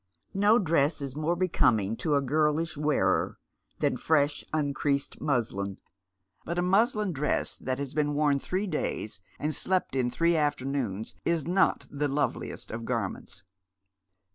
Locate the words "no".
0.33-0.57